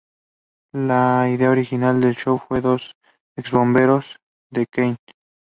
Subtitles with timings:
[0.73, 2.95] La idea original del show fue de dos
[3.37, 4.07] ex bomberos
[4.49, 4.99] de Kent.